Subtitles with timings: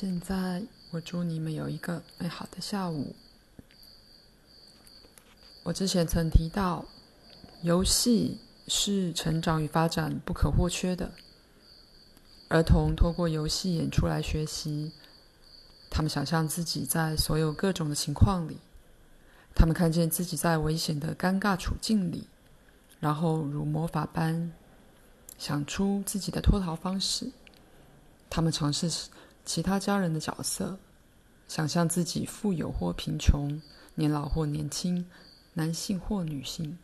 [0.00, 3.16] 现在，我祝你们有一个美好的下午。
[5.64, 6.84] 我之前曾提到，
[7.62, 8.38] 游戏
[8.68, 11.10] 是成长与发展不可或缺的。
[12.46, 14.92] 儿童通过游戏演出来学习，
[15.90, 18.58] 他们想象自己在所有各种的情况里，
[19.52, 22.28] 他们看见自己在危险的尴尬处境里，
[23.00, 24.52] 然后如魔法般
[25.36, 27.32] 想出自己的脱逃方式。
[28.30, 28.88] 他们尝试
[29.48, 30.76] 其他家人的角色，
[31.48, 33.62] 想象自己富有或贫穷，
[33.94, 35.06] 年老或年轻，
[35.54, 36.76] 男性或女性。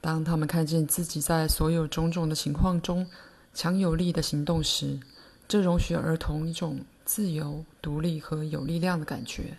[0.00, 3.06] 当他们看见自己在所有种种的情况中
[3.54, 4.98] 强有力的行动时，
[5.46, 9.56] 这容许儿童一种自由、独立和有力量的感觉。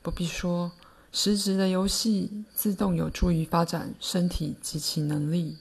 [0.00, 0.72] 不必说，
[1.12, 5.58] 实质的游戏自动有助于发展身体及其能力。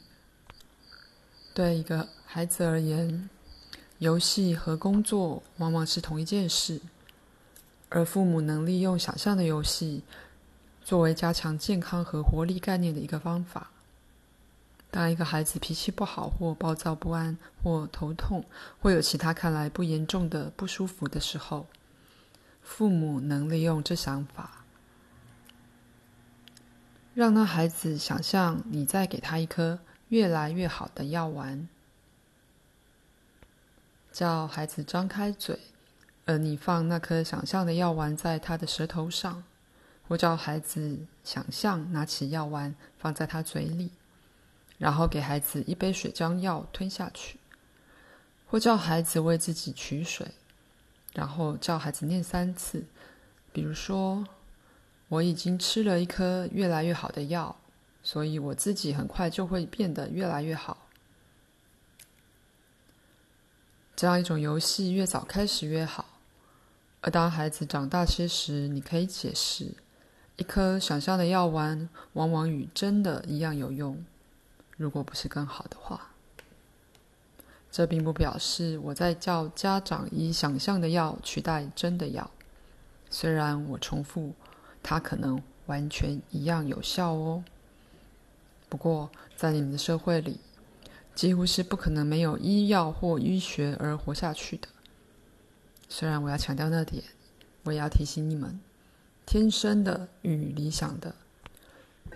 [1.53, 3.29] 对一个孩子而言，
[3.99, 6.79] 游戏和工作往往是同一件事，
[7.89, 10.03] 而父母能利用想象的游戏
[10.83, 13.71] 作为加强健康和活力概念的一个方法。
[14.89, 18.45] 当一个孩子脾气不好，或暴躁不安，或头痛，
[18.81, 21.67] 或有其他看来不严重的不舒服的时候，
[22.63, 24.63] 父母能利用这想法，
[27.13, 31.67] 让那孩子想象你在给他一颗越来越好的药丸。
[34.19, 35.57] 叫孩子张开嘴，
[36.25, 39.41] 而你放那颗想象的药丸在他的舌头上，
[40.09, 43.91] 或叫孩子想象拿起药丸放在他嘴里，
[44.77, 47.39] 然后给孩子一杯水将药吞下去，
[48.45, 50.27] 或叫孩子为自己取水，
[51.13, 52.83] 然后叫孩子念三次，
[53.53, 54.27] 比如说
[55.07, 57.55] ：“我已经吃了一颗越来越好的药，
[58.03, 60.87] 所以我自己很快就会变得越来越好。”
[63.99, 66.05] 这样一种游戏越早开始越好。
[67.01, 69.73] 而当孩子长大些时，你可以解释，
[70.37, 74.01] 一颗想象的药丸往往与真的一样有用，
[74.77, 76.11] 如果不是更好的话。
[77.69, 82.31] 这并不表示我在叫家长以想象的药取代真的药，
[83.09, 84.31] 虽然我重复，
[84.81, 87.43] 它可能完全一样有效哦。
[88.69, 90.39] 不过，在你们的社会里，
[91.19, 94.69] 几乎是不可能没有医药或医学而活下去的。
[95.89, 97.03] 虽然我要强调那点，
[97.63, 98.57] 我也要提醒你们：
[99.25, 101.13] 天生的与理想的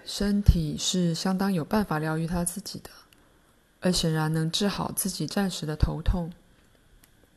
[0.05, 2.89] 身体是相当有办法疗愈他自己的，
[3.81, 6.31] 而显然能治好自己暂时的头痛。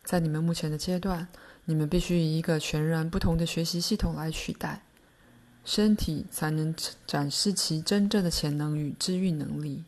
[0.04, 1.26] 在你们目前的阶段，
[1.64, 4.82] 你们必须以一个全然不同的学习系统来取代
[5.64, 6.72] 身体，才能
[7.08, 9.82] 展示其真正的潜能与治愈能力。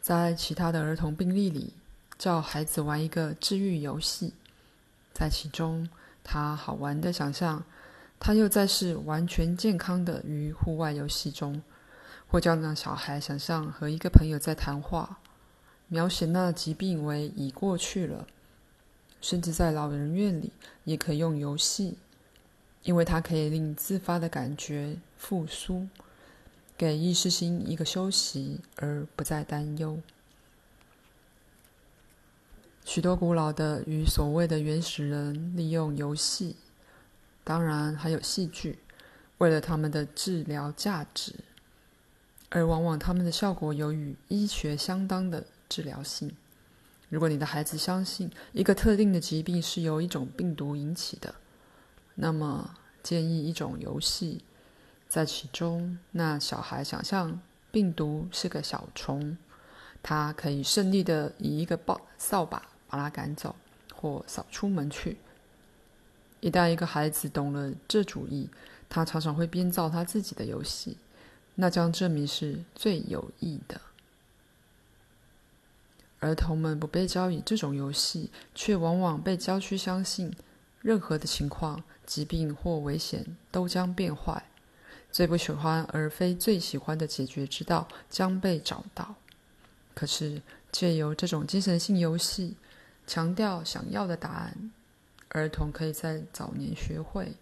[0.00, 1.74] 在其他的儿童病例里，
[2.18, 4.32] 叫孩子玩一个治愈游戏，
[5.12, 5.88] 在其中，
[6.24, 7.62] 他好玩的想象，
[8.18, 11.62] 他又在是完全健康的于户外游戏中，
[12.26, 15.18] 或叫那小孩想象和一个朋友在谈话，
[15.88, 18.26] 描写那疾病为已过去了，
[19.20, 20.50] 甚至在老人院里
[20.84, 21.98] 也可以用游戏，
[22.84, 25.86] 因为它可以令自发的感觉复苏。
[26.80, 30.00] 给意识心一个休息，而不再担忧。
[32.86, 36.56] 许多古老的与所谓的原始人利用游戏，
[37.44, 38.78] 当然还有戏剧，
[39.36, 41.34] 为了他们的治疗价值，
[42.48, 46.34] 而往往他们的效果有与医学相当的治疗性。
[47.10, 51.34] 如果你的孩子相信一个特定的疾病是由一种病毒引起的，
[52.14, 54.42] 那么建议一种游戏。
[55.10, 57.40] 在其中，那小孩想象
[57.72, 59.36] 病毒是个小虫，
[60.04, 63.56] 他可以顺利地以一个扫扫把把它赶走，
[63.92, 65.18] 或扫出门去。
[66.38, 68.48] 一旦一个孩子懂了这主意，
[68.88, 70.96] 他常常会编造他自己的游戏，
[71.56, 73.80] 那将证明是最有益的。
[76.20, 80.32] 儿童们不被教以这种游戏，却往往被教去相信，
[80.80, 84.44] 任何的情况、疾病或危险都将变坏。
[85.12, 89.14] 最不喜欢而非最喜欢的解决之道将被找到。
[89.94, 90.40] 可是
[90.70, 92.56] 借由这种精神性游戏，
[93.06, 94.70] 强调想要的答案，
[95.30, 97.34] 儿童可以在早年学会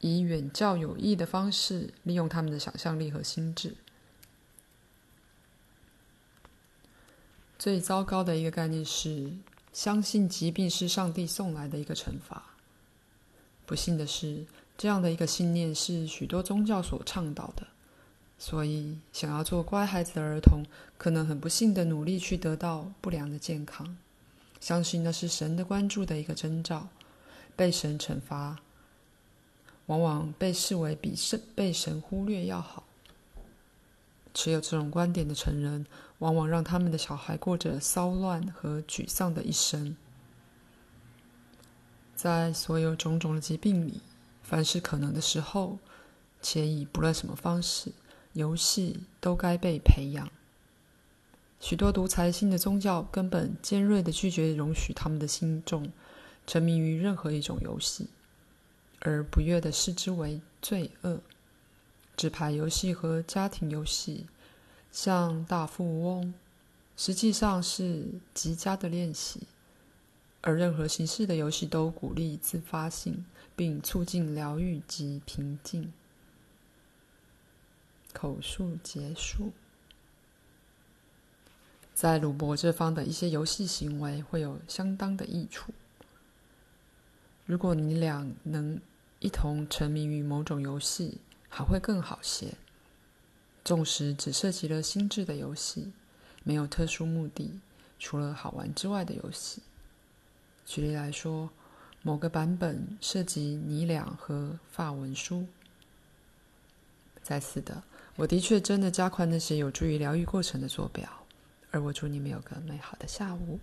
[0.00, 3.76] 以远较有益的方式利用他们的想象力和心智。
[7.58, 9.32] 最糟糕的一个概念是
[9.72, 12.42] 相信疾病是上帝送来的一个惩罚。
[13.64, 14.44] 不幸的是。
[14.76, 17.66] 这样的一个信念是许多宗教所倡导的，
[18.38, 20.64] 所以想要做乖孩子的儿童，
[20.98, 23.96] 可能很不幸地努力去得到不良的健康，
[24.60, 26.88] 相信那是神的关注的一个征兆。
[27.54, 28.56] 被神惩罚，
[29.84, 32.82] 往往被视为比神被神忽略要好。
[34.32, 35.86] 持有这种观点的成人，
[36.20, 39.94] 往往让他们的小孩过着骚乱和沮丧的一生。
[42.16, 44.00] 在所有种种的疾病里，
[44.52, 45.78] 凡是可能的时候，
[46.42, 47.90] 且以不论什么方式，
[48.34, 50.28] 游戏都该被培养。
[51.58, 55.90] 许多独裁性的宗教根本尖锐的拒绝容许他们的信众
[56.46, 58.08] 沉迷于任何一种游戏，
[59.00, 61.22] 而不悦的视之为罪恶。
[62.14, 64.26] 纸牌游戏和家庭游戏，
[64.90, 66.34] 像大富翁，
[66.94, 69.44] 实际上是极佳的练习。
[70.42, 73.24] 而任何形式的游戏都鼓励自发性，
[73.56, 75.92] 并促进疗愈及平静。
[78.12, 79.52] 口述结束。
[81.94, 85.72] 在鲁伯这方的一些游戏行为会有相当的益处。
[87.46, 88.80] 如果你俩能
[89.20, 91.18] 一同沉迷于某种游戏，
[91.48, 92.54] 还会更好些。
[93.64, 95.92] 纵使只涉及了心智的游戏，
[96.42, 97.60] 没有特殊目的，
[97.98, 99.62] 除了好玩之外的游戏。
[100.64, 101.50] 举例来说，
[102.02, 105.46] 某个版本涉及你俩和发文书。
[107.22, 107.82] 再次的，
[108.16, 111.08] 我的确真的加快那些有助于疗愈过程的坐标。
[111.70, 113.58] 而我祝你们有个美好的下午。